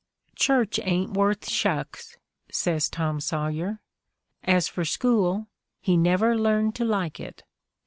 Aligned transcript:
"Church 0.35 0.79
ain't 0.81 1.11
worth 1.15 1.47
shucks," 1.47 2.17
says 2.51 2.89
Tom 2.89 3.19
Sawyer. 3.21 3.81
As 4.43 4.67
for 4.67 4.83
school, 4.83 5.45
"he 5.79 5.95
never 5.95 6.35
learned 6.35 6.73
to 6.77 6.85
like 6.85 7.19
it. 7.19 7.43